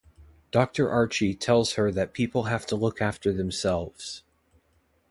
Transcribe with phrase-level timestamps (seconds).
[0.49, 4.23] Doctor Archie tells her that people have to look after themselves.